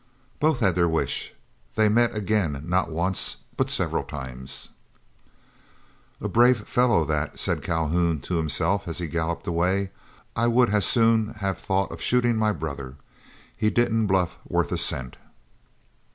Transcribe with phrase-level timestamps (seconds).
[0.39, 1.31] Both had their wish;
[1.75, 4.69] they met again, not once, but several times.
[6.19, 9.91] "A brave fellow, that," said Calhoun to himself, as he galloped away.
[10.35, 12.95] "I would as soon have thought of shooting my brother.
[13.55, 15.17] He didn't bluff worth a cent."